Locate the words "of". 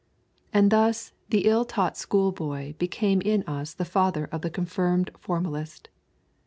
4.31-4.41